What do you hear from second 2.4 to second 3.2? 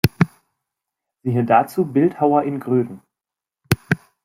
in Gröden.